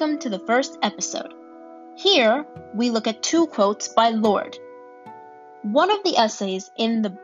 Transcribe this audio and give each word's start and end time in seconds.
welcome 0.00 0.18
to 0.18 0.30
the 0.30 0.46
first 0.46 0.78
episode. 0.80 1.34
Here, 1.94 2.46
we 2.74 2.88
look 2.88 3.06
at 3.06 3.22
two 3.22 3.46
quotes 3.48 3.88
by 3.88 4.08
Lorde. 4.08 4.56
One 5.60 5.90
of 5.90 6.02
the 6.04 6.16
essays 6.16 6.70
in 6.78 7.02
the 7.02 7.14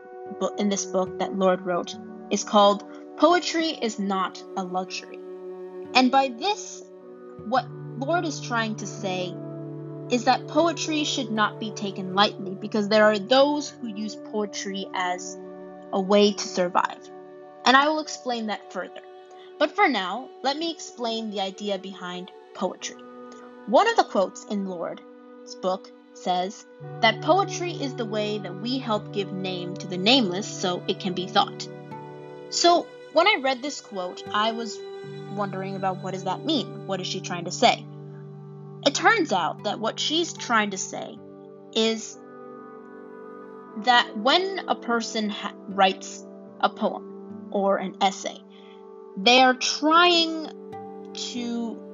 in 0.59 0.69
this 0.69 0.85
book 0.85 1.17
that 1.17 1.35
Lorde 1.35 1.61
wrote 1.61 1.95
is 2.29 2.43
called 2.43 2.83
Poetry 3.17 3.69
is 3.69 3.97
not 3.97 4.43
a 4.57 4.63
luxury. 4.63 5.17
And 5.95 6.11
by 6.11 6.27
this, 6.27 6.83
what 7.47 7.65
Lorde 7.97 8.25
is 8.25 8.39
trying 8.39 8.75
to 8.75 8.85
say 8.85 9.33
is 10.11 10.25
that 10.25 10.47
poetry 10.47 11.03
should 11.03 11.31
not 11.31 11.59
be 11.59 11.71
taken 11.71 12.13
lightly 12.13 12.53
because 12.53 12.89
there 12.89 13.05
are 13.05 13.17
those 13.17 13.69
who 13.69 13.87
use 13.87 14.15
poetry 14.31 14.85
as 14.93 15.35
a 15.93 15.99
way 15.99 16.31
to 16.31 16.47
survive. 16.47 17.09
And 17.65 17.75
I 17.75 17.87
will 17.87 18.01
explain 18.01 18.45
that 18.47 18.71
further. 18.71 19.01
But 19.57 19.71
for 19.71 19.89
now, 19.89 20.29
let 20.43 20.57
me 20.57 20.69
explain 20.69 21.31
the 21.31 21.41
idea 21.41 21.79
behind 21.79 22.31
poetry. 22.57 22.97
One 23.67 23.87
of 23.87 23.95
the 23.95 24.03
quotes 24.03 24.45
in 24.45 24.65
Lorde's 24.65 25.55
book 25.61 25.91
says 26.13 26.65
that 27.01 27.21
poetry 27.21 27.71
is 27.71 27.93
the 27.95 28.05
way 28.05 28.39
that 28.39 28.61
we 28.61 28.79
help 28.79 29.13
give 29.13 29.31
name 29.31 29.75
to 29.77 29.87
the 29.87 29.97
nameless 29.97 30.47
so 30.47 30.83
it 30.87 30.99
can 30.99 31.13
be 31.13 31.27
thought. 31.27 31.67
So, 32.49 32.87
when 33.13 33.27
I 33.27 33.39
read 33.41 33.61
this 33.61 33.81
quote, 33.81 34.23
I 34.31 34.51
was 34.51 34.77
wondering 35.33 35.75
about 35.75 36.03
what 36.03 36.13
does 36.13 36.23
that 36.23 36.45
mean? 36.45 36.87
What 36.87 36.99
is 36.99 37.07
she 37.07 37.21
trying 37.21 37.45
to 37.45 37.51
say? 37.51 37.85
It 38.85 38.95
turns 38.95 39.31
out 39.31 39.63
that 39.63 39.79
what 39.79 39.99
she's 39.99 40.33
trying 40.33 40.71
to 40.71 40.77
say 40.77 41.17
is 41.73 42.17
that 43.83 44.17
when 44.17 44.63
a 44.67 44.75
person 44.75 45.29
ha- 45.29 45.53
writes 45.67 46.25
a 46.59 46.69
poem 46.69 47.49
or 47.51 47.77
an 47.77 47.97
essay, 48.01 48.37
they 49.17 49.41
are 49.41 49.53
trying 49.53 50.51
to 51.13 51.86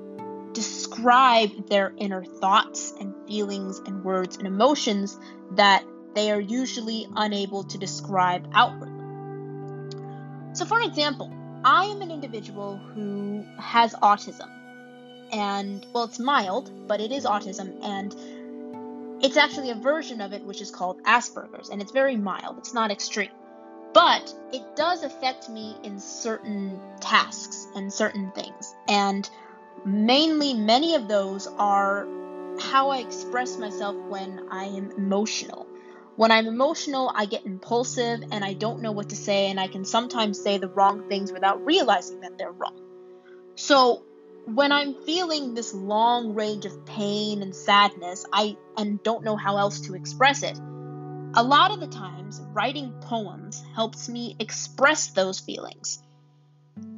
describe 0.54 1.70
their 1.70 1.94
inner 1.98 2.24
thoughts 2.24 2.94
and 3.00 3.14
feelings 3.28 3.80
and 3.80 4.04
words 4.04 4.38
and 4.38 4.48
emotions 4.48 5.18
that 5.52 5.84
they 6.16 6.32
are 6.32 6.40
usually 6.40 7.08
unable 7.16 7.64
to 7.64 7.78
describe 7.78 8.48
outwardly. 8.54 8.92
So, 10.54 10.66
for 10.66 10.80
example, 10.82 11.34
I 11.66 11.86
am 11.86 12.02
an 12.02 12.12
individual 12.12 12.78
who 12.78 13.44
has 13.60 13.94
autism. 13.96 14.50
And, 15.32 15.86
well, 15.94 16.04
it's 16.04 16.20
mild, 16.20 16.88
but 16.88 17.02
it 17.02 17.12
is 17.12 17.26
autism, 17.26 17.84
and 17.84 18.14
it's 19.24 19.38
actually 19.38 19.72
a 19.72 19.76
version 19.76 20.22
of 20.22 20.34
it 20.34 20.44
which 20.44 20.62
is 20.62 20.70
called 20.70 21.02
Asperger's, 21.04 21.70
and 21.70 21.82
it's 21.82 21.92
very 21.92 22.16
mild, 22.16 22.60
it's 22.60 22.74
not 22.74 22.92
extreme. 22.92 23.32
But 23.94 24.34
it 24.52 24.76
does 24.76 25.04
affect 25.04 25.50
me 25.50 25.76
in 25.84 26.00
certain 26.00 26.80
tasks 27.00 27.68
and 27.76 27.92
certain 27.92 28.32
things. 28.32 28.76
And 28.88 29.28
mainly, 29.86 30.54
many 30.54 30.96
of 30.96 31.08
those 31.08 31.48
are 31.48 32.08
how 32.60 32.90
I 32.90 33.00
express 33.00 33.58
myself 33.58 33.96
when 34.08 34.48
I 34.52 34.66
am 34.66 34.92
emotional. 34.92 35.68
When 36.16 36.32
I'm 36.32 36.46
emotional, 36.46 37.12
I 37.14 37.26
get 37.26 37.46
impulsive 37.46 38.24
and 38.32 38.46
I 38.46 38.54
don't 38.54 38.82
know 38.82 38.92
what 38.92 39.10
to 39.10 39.16
say, 39.16 39.50
and 39.50 39.60
I 39.60 39.68
can 39.68 39.84
sometimes 39.84 40.42
say 40.42 40.58
the 40.58 40.68
wrong 40.68 41.10
things 41.10 41.32
without 41.32 41.66
realizing 41.66 42.22
that 42.22 42.38
they're 42.38 42.52
wrong. 42.52 42.80
So, 43.56 44.04
when 44.46 44.72
I'm 44.72 44.94
feeling 45.06 45.54
this 45.54 45.74
long 45.74 46.34
range 46.34 46.66
of 46.66 46.86
pain 46.86 47.42
and 47.42 47.56
sadness, 47.56 48.26
I 48.32 48.58
and 48.78 49.02
don't 49.02 49.24
know 49.24 49.38
how 49.38 49.58
else 49.58 49.82
to 49.82 49.96
express 49.96 50.44
it. 50.44 50.60
A 51.36 51.44
lot 51.44 51.72
of 51.72 51.80
the 51.80 51.88
times, 51.88 52.42
writing 52.52 52.94
poems 53.02 53.64
helps 53.74 54.08
me 54.08 54.36
express 54.40 55.08
those 55.08 55.40
feelings. 55.40 56.00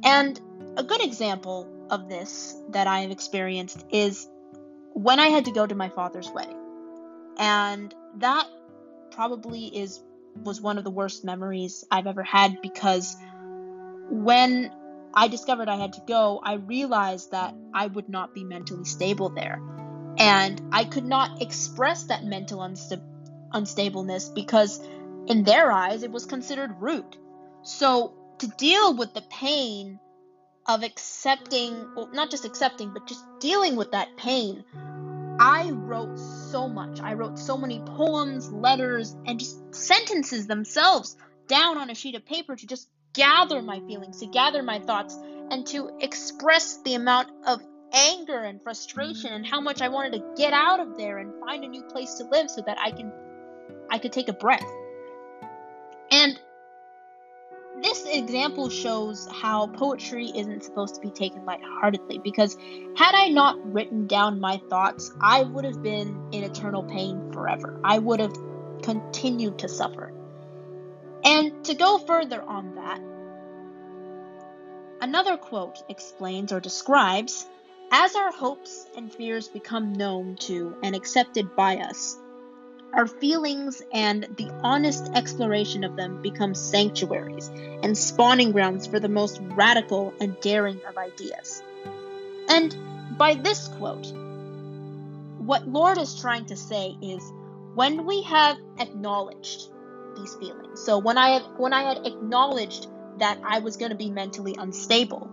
And 0.02 0.38
a 0.76 0.82
good 0.82 1.00
example 1.00 1.75
of 1.90 2.08
this 2.08 2.54
that 2.70 2.86
I 2.86 3.00
have 3.00 3.10
experienced 3.10 3.84
is 3.90 4.28
when 4.92 5.20
I 5.20 5.28
had 5.28 5.44
to 5.46 5.52
go 5.52 5.66
to 5.66 5.74
my 5.74 5.88
father's 5.88 6.30
wedding. 6.30 6.56
And 7.38 7.94
that 8.18 8.46
probably 9.10 9.66
is 9.66 10.02
was 10.42 10.60
one 10.60 10.78
of 10.78 10.84
the 10.84 10.90
worst 10.90 11.24
memories 11.24 11.84
I've 11.90 12.06
ever 12.06 12.22
had 12.22 12.60
because 12.60 13.16
when 14.10 14.70
I 15.14 15.28
discovered 15.28 15.68
I 15.68 15.76
had 15.76 15.94
to 15.94 16.02
go, 16.06 16.40
I 16.42 16.54
realized 16.54 17.30
that 17.30 17.54
I 17.72 17.86
would 17.86 18.08
not 18.08 18.34
be 18.34 18.44
mentally 18.44 18.84
stable 18.84 19.30
there. 19.30 19.60
And 20.18 20.60
I 20.72 20.84
could 20.84 21.06
not 21.06 21.42
express 21.42 22.04
that 22.04 22.24
mental 22.24 22.60
unsta- 22.60 23.02
unstableness 23.52 24.34
because, 24.34 24.80
in 25.26 25.44
their 25.44 25.70
eyes, 25.72 26.02
it 26.02 26.10
was 26.10 26.26
considered 26.26 26.72
rude. 26.80 27.16
So, 27.62 28.14
to 28.38 28.48
deal 28.48 28.94
with 28.94 29.14
the 29.14 29.22
pain 29.22 29.98
of 30.68 30.82
accepting, 30.82 31.88
well, 31.94 32.08
not 32.12 32.30
just 32.30 32.44
accepting, 32.44 32.92
but 32.92 33.06
just 33.06 33.24
dealing 33.40 33.76
with 33.76 33.92
that 33.92 34.16
pain, 34.16 34.64
I 35.38 35.70
wrote 35.70 36.18
so 36.18 36.68
much. 36.68 37.00
I 37.00 37.14
wrote 37.14 37.38
so 37.38 37.56
many 37.56 37.80
poems, 37.80 38.50
letters, 38.50 39.14
and 39.26 39.38
just 39.38 39.74
sentences 39.74 40.46
themselves 40.46 41.16
down 41.46 41.78
on 41.78 41.90
a 41.90 41.94
sheet 41.94 42.14
of 42.14 42.24
paper 42.24 42.56
to 42.56 42.66
just 42.66 42.88
gather 43.12 43.62
my 43.62 43.80
feelings, 43.80 44.20
to 44.20 44.26
gather 44.26 44.62
my 44.62 44.80
thoughts, 44.80 45.16
and 45.50 45.66
to 45.68 45.90
express 46.00 46.82
the 46.82 46.94
amount 46.94 47.28
of 47.46 47.60
anger 47.92 48.42
and 48.42 48.62
frustration 48.62 49.32
and 49.32 49.46
how 49.46 49.60
much 49.60 49.80
I 49.80 49.88
wanted 49.88 50.14
to 50.14 50.34
get 50.36 50.52
out 50.52 50.80
of 50.80 50.96
there 50.96 51.18
and 51.18 51.32
find 51.40 51.64
a 51.64 51.68
new 51.68 51.82
place 51.82 52.14
to 52.14 52.24
live 52.24 52.50
so 52.50 52.62
that 52.66 52.78
I 52.78 52.90
can 52.90 53.12
I 53.90 53.98
could 53.98 54.12
take 54.12 54.28
a 54.28 54.32
breath. 54.32 54.66
Example 58.16 58.68
shows 58.68 59.28
how 59.30 59.68
poetry 59.68 60.32
isn't 60.34 60.64
supposed 60.64 60.94
to 60.96 61.00
be 61.00 61.10
taken 61.10 61.44
lightheartedly 61.44 62.18
because 62.18 62.56
had 62.96 63.14
I 63.14 63.28
not 63.28 63.72
written 63.72 64.06
down 64.06 64.40
my 64.40 64.60
thoughts, 64.68 65.12
I 65.20 65.42
would 65.42 65.64
have 65.64 65.82
been 65.82 66.28
in 66.32 66.42
eternal 66.44 66.82
pain 66.82 67.32
forever. 67.32 67.80
I 67.84 67.98
would 67.98 68.20
have 68.20 68.36
continued 68.82 69.58
to 69.60 69.68
suffer. 69.68 70.12
And 71.24 71.64
to 71.64 71.74
go 71.74 71.98
further 71.98 72.42
on 72.42 72.74
that, 72.76 73.00
another 75.00 75.36
quote 75.36 75.78
explains 75.88 76.52
or 76.52 76.60
describes 76.60 77.46
as 77.90 78.16
our 78.16 78.32
hopes 78.32 78.86
and 78.96 79.12
fears 79.12 79.48
become 79.48 79.92
known 79.92 80.36
to 80.36 80.76
and 80.82 80.96
accepted 80.96 81.54
by 81.54 81.76
us, 81.78 82.16
our 82.92 83.06
feelings 83.06 83.82
and 83.92 84.26
the 84.36 84.48
honest 84.62 85.10
exploration 85.14 85.84
of 85.84 85.96
them 85.96 86.22
become 86.22 86.54
sanctuaries 86.54 87.48
and 87.82 87.96
spawning 87.96 88.52
grounds 88.52 88.86
for 88.86 89.00
the 89.00 89.08
most 89.08 89.38
radical 89.42 90.14
and 90.20 90.38
daring 90.40 90.80
of 90.88 90.96
ideas. 90.96 91.62
And 92.48 92.76
by 93.18 93.34
this 93.34 93.68
quote, 93.68 94.06
what 95.38 95.68
Lorde 95.68 95.98
is 95.98 96.18
trying 96.20 96.46
to 96.46 96.56
say 96.56 96.96
is 97.02 97.22
when 97.74 98.06
we 98.06 98.22
have 98.22 98.56
acknowledged 98.78 99.68
these 100.16 100.34
feelings. 100.36 100.80
So 100.80 100.98
when 100.98 101.18
I 101.18 101.30
had 101.30 101.42
when 101.58 101.72
I 101.72 101.82
had 101.82 102.06
acknowledged 102.06 102.88
that 103.18 103.38
I 103.44 103.60
was 103.60 103.76
going 103.76 103.90
to 103.90 103.96
be 103.96 104.10
mentally 104.10 104.56
unstable, 104.58 105.30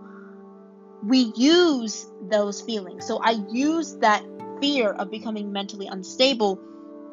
we 1.02 1.32
use 1.36 2.06
those 2.22 2.60
feelings. 2.60 3.06
So 3.06 3.18
I 3.22 3.36
use 3.50 3.96
that 3.96 4.24
fear 4.60 4.90
of 4.90 5.10
becoming 5.10 5.52
mentally 5.52 5.86
unstable 5.86 6.60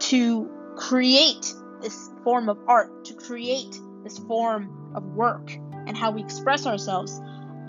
to 0.02 0.50
create 0.76 1.54
this 1.82 2.10
form 2.24 2.50
of 2.50 2.58
art, 2.68 3.06
to 3.06 3.14
create 3.14 3.80
this 4.04 4.18
form 4.20 4.92
of 4.96 5.04
work 5.04 5.52
and 5.88 5.98
how 5.98 6.12
we 6.12 6.22
express 6.22 6.66
ourselves. 6.66 7.20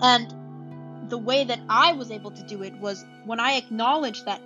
And 0.01 1.09
the 1.09 1.17
way 1.17 1.43
that 1.43 1.59
I 1.69 1.93
was 1.93 2.11
able 2.11 2.31
to 2.31 2.43
do 2.43 2.63
it 2.63 2.73
was 2.79 3.03
when 3.25 3.39
I 3.39 3.53
acknowledged 3.53 4.25
that 4.25 4.41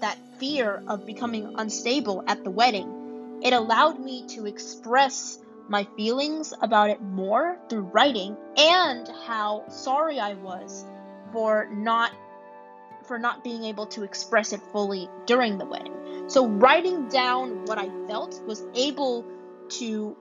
that 0.00 0.18
fear 0.38 0.82
of 0.86 1.06
becoming 1.06 1.54
unstable 1.56 2.22
at 2.26 2.44
the 2.44 2.50
wedding, 2.50 3.40
it 3.42 3.52
allowed 3.52 4.00
me 4.00 4.26
to 4.28 4.46
express 4.46 5.38
my 5.68 5.86
feelings 5.96 6.54
about 6.62 6.90
it 6.90 7.02
more 7.02 7.58
through 7.68 7.82
writing 7.82 8.36
and 8.56 9.08
how 9.26 9.68
sorry 9.68 10.18
I 10.18 10.34
was 10.34 10.84
for 11.32 11.68
not 11.70 12.12
for 13.06 13.18
not 13.18 13.42
being 13.42 13.64
able 13.64 13.86
to 13.86 14.02
express 14.02 14.52
it 14.52 14.60
fully 14.72 15.08
during 15.26 15.58
the 15.58 15.64
wedding. 15.64 15.97
So 16.28 16.46
writing 16.46 17.08
down 17.08 17.64
what 17.64 17.78
I 17.78 17.88
felt 18.06 18.42
was 18.46 18.64
able 18.74 19.24
to 19.70 20.16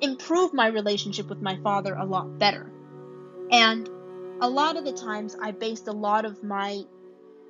improve 0.00 0.52
my 0.54 0.66
relationship 0.66 1.28
with 1.28 1.42
my 1.42 1.56
father 1.62 1.94
a 1.94 2.04
lot 2.04 2.38
better. 2.38 2.70
And 3.50 3.88
a 4.40 4.48
lot 4.48 4.76
of 4.76 4.84
the 4.84 4.92
times 4.92 5.36
I 5.40 5.50
based 5.52 5.88
a 5.88 5.92
lot 5.92 6.24
of 6.24 6.42
my 6.42 6.82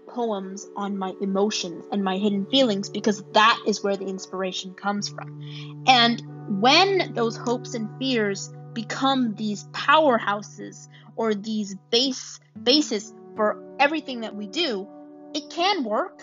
poems 0.09 0.69
on 0.77 0.99
my 0.99 1.15
emotions 1.21 1.85
and 1.93 2.03
my 2.03 2.19
hidden 2.19 2.45
feelings 2.47 2.91
because 2.91 3.23
that 3.33 3.63
is 3.67 3.85
where 3.85 3.97
the 3.97 4.07
inspiration 4.07 4.75
comes 4.75 5.09
from. 5.09 5.85
And 5.87 6.23
when 6.61 7.15
those 7.15 7.37
hopes 7.37 7.75
and 7.75 7.89
fears 8.01 8.53
become 8.73 9.35
these 9.37 9.65
powerhouses 9.69 10.89
or 11.15 11.35
these 11.35 11.77
base 11.91 12.41
bases 12.61 13.15
for 13.37 13.63
everything 13.79 14.23
that 14.23 14.35
we 14.35 14.49
do, 14.49 14.89
it 15.35 15.49
can 15.51 15.85
work 15.85 16.23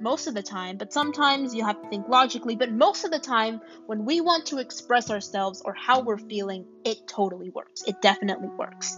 most 0.00 0.26
of 0.26 0.34
the 0.34 0.42
time, 0.42 0.76
but 0.76 0.92
sometimes 0.92 1.54
you 1.54 1.64
have 1.64 1.80
to 1.82 1.88
think 1.88 2.08
logically. 2.08 2.56
But 2.56 2.72
most 2.72 3.04
of 3.04 3.10
the 3.10 3.18
time, 3.18 3.60
when 3.86 4.04
we 4.04 4.20
want 4.20 4.46
to 4.46 4.58
express 4.58 5.10
ourselves 5.10 5.62
or 5.64 5.74
how 5.74 6.00
we're 6.00 6.18
feeling, 6.18 6.66
it 6.84 7.06
totally 7.06 7.50
works. 7.50 7.82
It 7.86 8.00
definitely 8.02 8.48
works. 8.48 8.96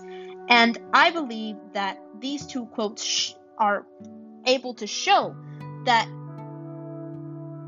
And 0.48 0.78
I 0.92 1.10
believe 1.10 1.56
that 1.74 1.98
these 2.20 2.46
two 2.46 2.66
quotes 2.66 3.02
sh- 3.02 3.32
are 3.58 3.86
able 4.46 4.74
to 4.74 4.86
show 4.86 5.36
that 5.84 6.08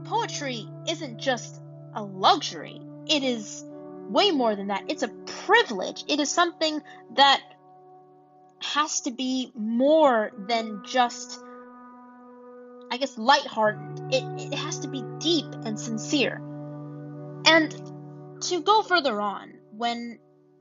poetry 0.04 0.66
isn't 0.88 1.19
just 1.19 1.60
a 1.94 2.02
luxury, 2.02 2.80
it 3.06 3.22
is 3.22 3.64
way 4.08 4.30
more 4.30 4.56
than 4.56 4.69
that. 4.69 4.84
It's 4.88 5.02
a 5.02 5.08
privilege. 5.08 6.04
It 6.08 6.20
is 6.20 6.30
something 6.30 6.80
that 7.14 7.42
has 8.60 9.00
to 9.02 9.10
be 9.10 9.52
more 9.54 10.30
than 10.36 10.82
just, 10.84 11.38
I 12.90 12.96
guess, 12.96 13.17
lighthearted. 13.19 14.14
It, 14.14 14.52
it 14.52 14.55
has 14.55 14.81
to 14.81 14.88
be 14.88 15.05
deep 15.19 15.46
and 15.64 15.79
sincere. 15.79 16.40
And 17.44 17.70
to 18.43 18.61
go 18.62 18.82
further 18.82 19.20
on, 19.20 19.55
when 19.73 20.19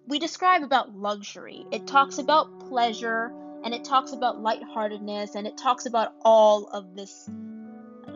we 0.07 0.19
describe 0.19 0.63
about 0.63 0.95
luxury, 0.95 1.65
it 1.71 1.87
talks 1.87 2.17
about 2.17 2.59
pleasure 2.69 3.31
and 3.63 3.73
it 3.73 3.83
talks 3.83 4.13
about 4.13 4.41
lightheartedness 4.41 5.35
and 5.35 5.47
it 5.47 5.57
talks 5.57 5.85
about 5.85 6.13
all 6.23 6.67
of 6.67 6.95
this. 6.95 7.29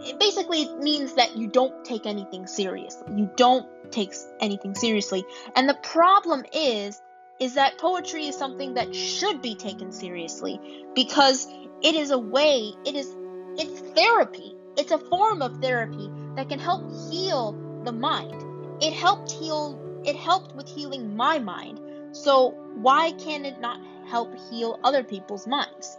It 0.03 0.19
basically 0.19 0.73
means 0.75 1.15
that 1.15 1.35
you 1.37 1.47
don't 1.47 1.83
take 1.83 2.05
anything 2.05 2.47
seriously. 2.47 3.13
You 3.15 3.29
don't 3.35 3.67
take 3.91 4.13
anything 4.39 4.75
seriously. 4.75 5.25
And 5.55 5.67
the 5.67 5.75
problem 5.75 6.45
is 6.53 7.01
is 7.39 7.55
that 7.55 7.79
poetry 7.79 8.27
is 8.27 8.37
something 8.37 8.75
that 8.75 8.95
should 8.95 9.41
be 9.41 9.55
taken 9.55 9.91
seriously 9.91 10.59
because 10.93 11.47
it 11.81 11.95
is 11.95 12.11
a 12.11 12.19
way, 12.19 12.71
it 12.85 12.95
is 12.95 13.15
it's 13.61 13.79
therapy. 13.95 14.55
It's 14.77 14.91
a 14.91 14.97
form 14.97 15.41
of 15.41 15.57
therapy 15.61 16.09
that 16.35 16.49
can 16.49 16.59
help 16.59 16.83
heal 17.09 17.53
the 17.83 17.91
mind. 17.91 18.43
It 18.81 18.93
helped 18.93 19.31
heal 19.31 19.79
it 20.03 20.15
helped 20.15 20.55
with 20.55 20.67
healing 20.67 21.15
my 21.15 21.37
mind. 21.37 21.79
So 22.11 22.49
why 22.75 23.11
can 23.11 23.45
it 23.45 23.61
not 23.61 23.79
help 24.07 24.33
heal 24.49 24.79
other 24.83 25.03
people's 25.03 25.45
minds? 25.45 25.97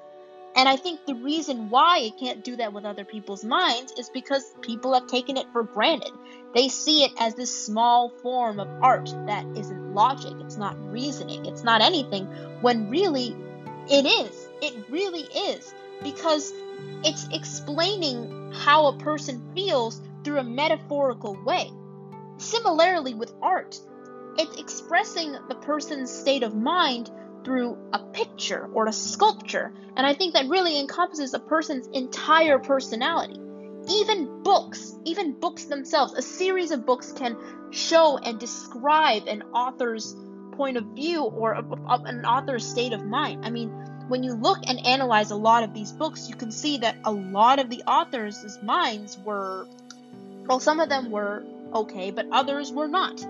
And 0.56 0.68
I 0.68 0.76
think 0.76 1.06
the 1.06 1.14
reason 1.14 1.70
why 1.70 2.00
it 2.00 2.18
can't 2.18 2.44
do 2.44 2.56
that 2.56 2.72
with 2.72 2.84
other 2.84 3.04
people's 3.04 3.44
minds 3.44 3.92
is 3.92 4.10
because 4.10 4.44
people 4.60 4.92
have 4.92 5.06
taken 5.06 5.36
it 5.36 5.46
for 5.52 5.62
granted. 5.62 6.12
They 6.52 6.68
see 6.68 7.04
it 7.04 7.12
as 7.18 7.34
this 7.34 7.64
small 7.64 8.10
form 8.22 8.60
of 8.60 8.68
art 8.82 9.14
that 9.26 9.46
isn't 9.56 9.94
logic, 9.94 10.34
it's 10.40 10.58
not 10.58 10.76
reasoning, 10.92 11.46
it's 11.46 11.64
not 11.64 11.80
anything, 11.80 12.26
when 12.60 12.90
really 12.90 13.34
it 13.88 14.04
is. 14.04 14.48
It 14.60 14.74
really 14.90 15.22
is. 15.22 15.72
Because 16.02 16.52
it's 17.04 17.28
explaining 17.32 18.52
how 18.52 18.86
a 18.86 18.98
person 18.98 19.52
feels 19.54 20.00
through 20.24 20.38
a 20.38 20.44
metaphorical 20.44 21.36
way. 21.44 21.70
Similarly, 22.38 23.14
with 23.14 23.32
art, 23.40 23.78
it's 24.38 24.56
expressing 24.56 25.36
the 25.48 25.54
person's 25.54 26.10
state 26.10 26.42
of 26.42 26.54
mind 26.54 27.10
through 27.44 27.76
a 27.92 27.98
picture 27.98 28.68
or 28.72 28.86
a 28.86 28.92
sculpture, 28.92 29.72
and 29.96 30.06
I 30.06 30.14
think 30.14 30.34
that 30.34 30.48
really 30.48 30.78
encompasses 30.78 31.34
a 31.34 31.38
person's 31.38 31.88
entire 31.88 32.58
personality. 32.58 33.38
Even 33.88 34.42
books, 34.42 34.94
even 35.04 35.38
books 35.40 35.64
themselves, 35.64 36.14
a 36.14 36.22
series 36.22 36.70
of 36.70 36.86
books 36.86 37.12
can 37.12 37.36
show 37.70 38.16
and 38.18 38.38
describe 38.38 39.26
an 39.26 39.42
author's 39.54 40.14
point 40.52 40.76
of 40.76 40.84
view 40.94 41.22
or 41.24 41.52
a, 41.52 41.64
a, 41.64 42.02
an 42.04 42.24
author's 42.24 42.64
state 42.64 42.92
of 42.92 43.04
mind. 43.04 43.44
I 43.44 43.50
mean, 43.50 43.70
when 44.08 44.22
you 44.22 44.34
look 44.34 44.58
and 44.66 44.84
analyze 44.86 45.30
a 45.30 45.36
lot 45.36 45.62
of 45.62 45.74
these 45.74 45.92
books, 45.92 46.28
you 46.28 46.34
can 46.34 46.50
see 46.50 46.78
that 46.78 46.96
a 47.04 47.12
lot 47.12 47.58
of 47.58 47.70
the 47.70 47.82
authors' 47.86 48.58
minds 48.62 49.18
were, 49.18 49.66
well, 50.46 50.60
some 50.60 50.80
of 50.80 50.88
them 50.88 51.10
were 51.10 51.44
okay, 51.74 52.10
but 52.10 52.26
others 52.30 52.72
were 52.72 52.88
not. 52.88 53.22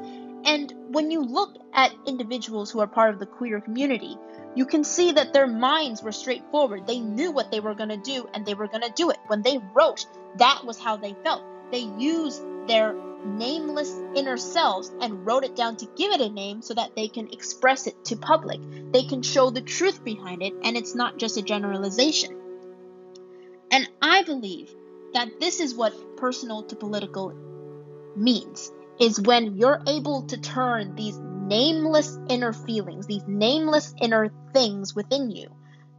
And 0.44 0.72
when 0.88 1.10
you 1.10 1.22
look 1.22 1.56
at 1.72 1.94
individuals 2.06 2.70
who 2.70 2.80
are 2.80 2.86
part 2.86 3.10
of 3.14 3.20
the 3.20 3.26
queer 3.26 3.60
community, 3.60 4.16
you 4.54 4.66
can 4.66 4.84
see 4.84 5.12
that 5.12 5.32
their 5.32 5.46
minds 5.46 6.02
were 6.02 6.12
straightforward. 6.12 6.86
They 6.86 7.00
knew 7.00 7.30
what 7.30 7.50
they 7.50 7.60
were 7.60 7.74
going 7.74 7.88
to 7.88 7.96
do 7.96 8.28
and 8.34 8.44
they 8.44 8.54
were 8.54 8.66
going 8.66 8.82
to 8.82 8.92
do 8.94 9.10
it. 9.10 9.19
When 9.28 9.42
they 9.42 9.58
wrote, 9.72 10.06
that 10.36 10.64
was 10.64 10.78
how 10.78 10.96
they 10.96 11.14
felt. 11.22 11.42
They 11.70 11.88
used 11.98 12.42
their 12.66 12.94
nameless 13.24 13.92
inner 14.14 14.36
selves 14.36 14.92
and 15.00 15.26
wrote 15.26 15.44
it 15.44 15.56
down 15.56 15.76
to 15.76 15.88
give 15.96 16.12
it 16.12 16.20
a 16.20 16.28
name 16.28 16.62
so 16.62 16.74
that 16.74 16.94
they 16.96 17.08
can 17.08 17.32
express 17.32 17.86
it 17.86 18.04
to 18.06 18.16
public. 18.16 18.60
They 18.92 19.04
can 19.04 19.22
show 19.22 19.50
the 19.50 19.60
truth 19.60 20.04
behind 20.04 20.42
it 20.42 20.54
and 20.62 20.76
it's 20.76 20.94
not 20.94 21.19
just 21.19 21.36
a 21.36 21.42
generalization. 21.42 22.36
And 23.70 23.88
I 24.00 24.22
believe 24.22 24.74
that 25.14 25.40
this 25.40 25.60
is 25.60 25.74
what 25.74 26.16
personal 26.16 26.62
to 26.64 26.76
political 26.76 27.32
means 28.16 28.70
is 29.00 29.20
when 29.20 29.56
you're 29.56 29.82
able 29.86 30.22
to 30.22 30.36
turn 30.36 30.94
these 30.94 31.19
nameless 31.19 32.19
inner 32.28 32.52
feelings, 32.52 33.06
these 33.06 33.26
nameless 33.26 33.94
inner 34.00 34.30
things 34.52 34.94
within 34.94 35.30
you 35.30 35.48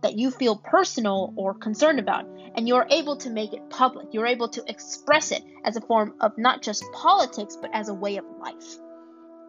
that 0.01 0.17
you 0.17 0.31
feel 0.31 0.55
personal 0.55 1.33
or 1.35 1.53
concerned 1.53 1.99
about, 1.99 2.25
and 2.55 2.67
you're 2.67 2.87
able 2.89 3.17
to 3.17 3.29
make 3.29 3.53
it 3.53 3.69
public. 3.69 4.07
You're 4.11 4.27
able 4.27 4.49
to 4.49 4.63
express 4.67 5.31
it 5.31 5.43
as 5.63 5.75
a 5.75 5.81
form 5.81 6.15
of 6.19 6.37
not 6.37 6.61
just 6.61 6.83
politics, 6.93 7.57
but 7.59 7.71
as 7.73 7.89
a 7.89 7.93
way 7.93 8.17
of 8.17 8.25
life. 8.39 8.77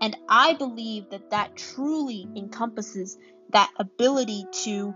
And 0.01 0.17
I 0.29 0.55
believe 0.55 1.11
that 1.11 1.31
that 1.31 1.57
truly 1.57 2.27
encompasses 2.37 3.19
that 3.51 3.71
ability 3.79 4.45
to 4.65 4.95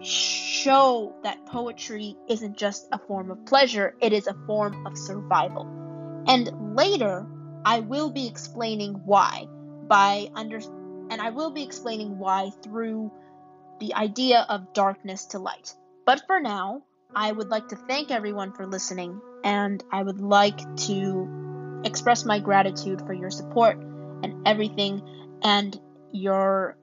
show 0.00 1.14
that 1.24 1.46
poetry 1.46 2.16
isn't 2.28 2.56
just 2.56 2.88
a 2.92 2.98
form 2.98 3.30
of 3.30 3.44
pleasure, 3.46 3.94
it 4.00 4.12
is 4.12 4.26
a 4.26 4.36
form 4.46 4.86
of 4.86 4.96
survival. 4.96 5.66
And 6.26 6.76
later, 6.76 7.26
I 7.64 7.80
will 7.80 8.10
be 8.10 8.26
explaining 8.26 8.94
why 9.04 9.46
by 9.86 10.28
under 10.34 10.60
and 11.10 11.20
I 11.20 11.30
will 11.30 11.50
be 11.50 11.62
explaining 11.62 12.18
why 12.18 12.50
through 12.62 13.10
the 13.80 13.94
idea 13.94 14.44
of 14.48 14.72
darkness 14.74 15.26
to 15.26 15.38
light. 15.38 15.74
But 16.08 16.22
for 16.26 16.40
now, 16.40 16.84
I 17.14 17.30
would 17.30 17.50
like 17.50 17.68
to 17.68 17.76
thank 17.76 18.10
everyone 18.10 18.54
for 18.54 18.66
listening 18.66 19.20
and 19.44 19.84
I 19.92 20.02
would 20.02 20.22
like 20.22 20.58
to 20.86 21.82
express 21.84 22.24
my 22.24 22.38
gratitude 22.38 23.02
for 23.02 23.12
your 23.12 23.28
support 23.28 23.76
and 23.76 24.48
everything 24.48 25.02
and 25.42 25.78
your 26.10 26.78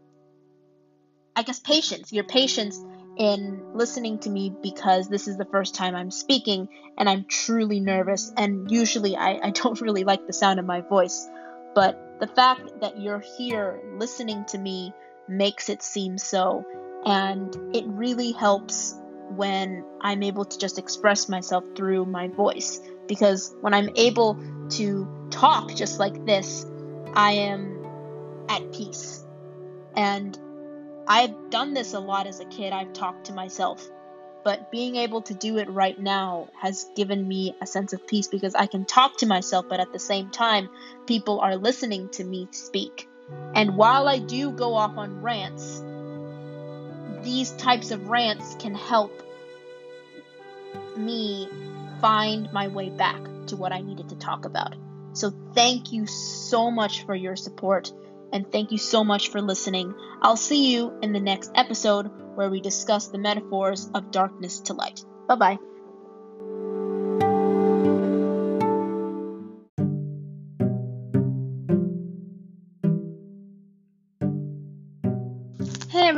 I 1.35 1.41
guess 1.41 1.59
patience, 1.59 2.13
your 2.13 2.25
patience 2.25 2.79
in 3.17 3.63
listening 3.73 4.19
to 4.19 4.29
me 4.29 4.53
because 4.61 5.09
this 5.09 5.27
is 5.27 5.37
the 5.37 5.45
first 5.45 5.73
time 5.73 5.95
I'm 5.95 6.11
speaking 6.11 6.69
and 6.95 7.09
I'm 7.09 7.25
truly 7.27 7.79
nervous. 7.79 8.31
And 8.37 8.69
usually 8.69 9.17
I, 9.17 9.39
I 9.41 9.49
don't 9.49 9.81
really 9.87 10.03
like 10.03 10.27
the 10.27 10.33
sound 10.33 10.59
of 10.59 10.67
my 10.67 10.81
voice. 10.81 11.27
But 11.73 12.19
the 12.19 12.27
fact 12.27 12.79
that 12.81 13.01
you're 13.01 13.23
here 13.39 13.81
listening 13.97 14.45
to 14.49 14.59
me 14.59 14.93
makes 15.27 15.69
it 15.69 15.81
seem 15.81 16.19
so. 16.19 16.63
And 17.07 17.75
it 17.75 17.85
really 17.87 18.31
helps 18.31 19.01
when 19.31 19.83
I'm 20.01 20.23
able 20.23 20.45
to 20.45 20.57
just 20.57 20.77
express 20.77 21.29
myself 21.29 21.63
through 21.75 22.05
my 22.05 22.27
voice. 22.27 22.79
Because 23.07 23.53
when 23.61 23.73
I'm 23.73 23.89
able 23.95 24.39
to 24.71 25.07
talk 25.29 25.73
just 25.75 25.99
like 25.99 26.25
this, 26.25 26.65
I 27.13 27.33
am 27.33 27.85
at 28.49 28.71
peace. 28.71 29.25
And 29.95 30.37
I've 31.07 31.49
done 31.49 31.73
this 31.73 31.93
a 31.93 31.99
lot 31.99 32.27
as 32.27 32.39
a 32.39 32.45
kid. 32.45 32.73
I've 32.73 32.93
talked 32.93 33.25
to 33.25 33.33
myself. 33.33 33.87
But 34.43 34.71
being 34.71 34.95
able 34.95 35.23
to 35.23 35.33
do 35.33 35.57
it 35.57 35.69
right 35.69 35.99
now 35.99 36.49
has 36.59 36.87
given 36.95 37.27
me 37.27 37.55
a 37.61 37.65
sense 37.65 37.93
of 37.93 38.05
peace 38.05 38.27
because 38.27 38.53
I 38.53 38.67
can 38.67 38.85
talk 38.85 39.17
to 39.17 39.25
myself, 39.25 39.65
but 39.67 39.79
at 39.79 39.91
the 39.91 39.99
same 39.99 40.29
time, 40.29 40.69
people 41.07 41.39
are 41.39 41.55
listening 41.55 42.09
to 42.09 42.23
me 42.23 42.47
speak. 42.51 43.09
And 43.55 43.75
while 43.75 44.07
I 44.07 44.19
do 44.19 44.51
go 44.51 44.75
off 44.75 44.97
on 44.97 45.21
rants, 45.21 45.83
these 47.25 47.51
types 47.51 47.91
of 47.91 48.07
rants 48.07 48.55
can 48.59 48.73
help 48.73 49.11
me 50.95 51.49
find 51.99 52.51
my 52.53 52.67
way 52.67 52.89
back 52.89 53.21
to 53.47 53.57
what 53.57 53.73
I 53.73 53.81
needed 53.81 54.09
to 54.09 54.15
talk 54.15 54.45
about. 54.45 54.75
So, 55.13 55.31
thank 55.53 55.91
you 55.91 56.05
so 56.07 56.71
much 56.71 57.05
for 57.05 57.15
your 57.15 57.35
support 57.35 57.91
and 58.31 58.51
thank 58.51 58.71
you 58.71 58.77
so 58.77 59.03
much 59.03 59.29
for 59.29 59.41
listening. 59.41 59.93
I'll 60.21 60.35
see 60.37 60.73
you 60.73 60.97
in 61.01 61.13
the 61.13 61.19
next 61.19 61.51
episode 61.55 62.11
where 62.35 62.49
we 62.49 62.59
discuss 62.59 63.07
the 63.07 63.17
metaphors 63.17 63.89
of 63.93 64.11
darkness 64.11 64.59
to 64.61 64.73
light. 64.73 65.03
Bye 65.27 65.35
bye. 65.35 65.74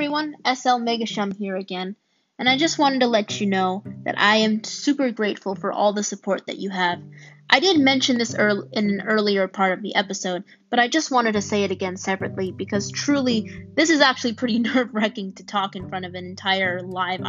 Everyone, 0.07 0.37
SL 0.45 0.79
Megashum 0.79 1.35
here 1.35 1.57
again, 1.57 1.93
and 2.39 2.47
I 2.47 2.57
just 2.57 2.79
wanted 2.79 3.01
to 3.01 3.07
let 3.07 3.41
you 3.41 3.47
know 3.47 3.83
that 4.05 4.17
I 4.17 4.37
am 4.37 4.63
super 4.63 5.11
grateful 5.11 5.53
for 5.53 5.73
all 5.73 5.91
the 5.91 6.01
support 6.01 6.47
that 6.47 6.57
you 6.57 6.69
have. 6.69 7.01
I 7.49 7.59
did 7.59 7.77
mention 7.77 8.17
this 8.17 8.33
early, 8.33 8.69
in 8.71 8.89
an 8.89 9.01
earlier 9.01 9.49
part 9.49 9.73
of 9.73 9.81
the 9.81 9.95
episode, 9.95 10.45
but 10.69 10.79
I 10.79 10.87
just 10.87 11.11
wanted 11.11 11.33
to 11.33 11.41
say 11.41 11.65
it 11.65 11.71
again 11.71 11.97
separately 11.97 12.53
because 12.53 12.89
truly, 12.89 13.67
this 13.75 13.89
is 13.89 13.99
actually 13.99 14.35
pretty 14.35 14.59
nerve 14.73 14.93
wracking 14.93 15.33
to 15.33 15.45
talk 15.45 15.75
in 15.75 15.89
front 15.89 16.05
of 16.05 16.13
an 16.13 16.25
entire 16.25 16.81
live 16.81 17.19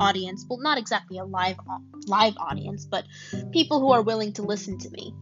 audience. 0.00 0.46
Well, 0.48 0.60
not 0.60 0.78
exactly 0.78 1.18
a 1.18 1.26
live 1.26 1.58
live 2.06 2.38
audience, 2.38 2.86
but 2.86 3.04
people 3.50 3.78
who 3.78 3.92
are 3.92 4.00
willing 4.00 4.32
to 4.34 4.42
listen 4.42 4.78
to 4.78 4.88
me. 4.88 5.14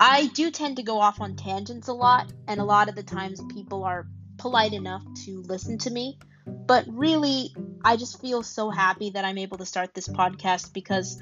I 0.00 0.28
do 0.28 0.50
tend 0.50 0.76
to 0.76 0.82
go 0.82 1.00
off 1.00 1.20
on 1.20 1.36
tangents 1.36 1.88
a 1.88 1.92
lot, 1.92 2.32
and 2.48 2.62
a 2.62 2.64
lot 2.64 2.88
of 2.88 2.94
the 2.94 3.02
times 3.02 3.42
people 3.52 3.84
are 3.84 4.06
polite 4.38 4.72
enough 4.72 5.02
to 5.24 5.42
listen 5.42 5.78
to 5.78 5.90
me. 5.90 6.18
But 6.46 6.84
really, 6.88 7.54
I 7.84 7.96
just 7.96 8.20
feel 8.20 8.42
so 8.42 8.70
happy 8.70 9.10
that 9.10 9.24
I'm 9.24 9.38
able 9.38 9.58
to 9.58 9.66
start 9.66 9.94
this 9.94 10.08
podcast 10.08 10.72
because 10.72 11.20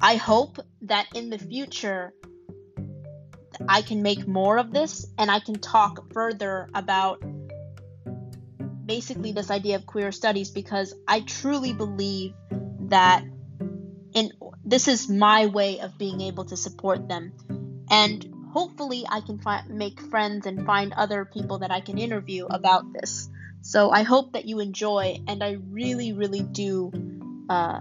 I 0.00 0.16
hope 0.16 0.58
that 0.82 1.06
in 1.14 1.30
the 1.30 1.38
future 1.38 2.12
I 3.68 3.82
can 3.82 4.02
make 4.02 4.26
more 4.26 4.58
of 4.58 4.72
this 4.72 5.06
and 5.18 5.30
I 5.30 5.38
can 5.40 5.54
talk 5.54 6.12
further 6.12 6.68
about 6.74 7.22
basically 8.84 9.32
this 9.32 9.50
idea 9.50 9.76
of 9.76 9.86
queer 9.86 10.12
studies 10.12 10.50
because 10.50 10.94
I 11.06 11.20
truly 11.20 11.72
believe 11.72 12.34
that 12.88 13.24
in 14.12 14.32
this 14.64 14.88
is 14.88 15.08
my 15.08 15.46
way 15.46 15.80
of 15.80 15.96
being 15.98 16.20
able 16.20 16.44
to 16.46 16.56
support 16.56 17.08
them 17.08 17.32
and 17.90 18.26
hopefully 18.52 19.04
I 19.08 19.20
can 19.20 19.38
fi- 19.38 19.64
make 19.68 20.00
friends 20.00 20.46
and 20.46 20.66
find 20.66 20.92
other 20.92 21.24
people 21.24 21.60
that 21.60 21.70
I 21.70 21.80
can 21.80 21.98
interview 21.98 22.46
about 22.46 22.92
this. 22.92 23.28
So 23.62 23.90
I 23.90 24.02
hope 24.02 24.32
that 24.32 24.44
you 24.44 24.60
enjoy 24.60 25.18
and 25.26 25.42
I 25.42 25.58
really 25.70 26.12
really 26.12 26.42
do 26.42 26.90
uh, 27.48 27.80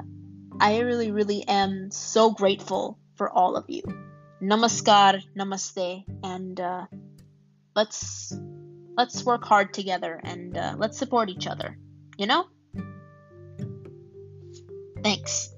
I 0.59 0.79
really 0.79 1.11
really 1.11 1.47
am 1.47 1.91
so 1.91 2.31
grateful 2.31 2.99
for 3.15 3.29
all 3.29 3.55
of 3.55 3.65
you. 3.67 3.83
Namaskar, 4.41 5.21
namaste 5.35 6.05
and 6.23 6.59
uh, 6.59 6.85
let's 7.75 8.33
let's 8.95 9.23
work 9.23 9.43
hard 9.43 9.73
together 9.73 10.19
and 10.23 10.57
uh, 10.57 10.75
let's 10.77 10.97
support 10.97 11.29
each 11.29 11.47
other. 11.47 11.77
You 12.17 12.27
know? 12.27 12.45
Thanks. 15.03 15.53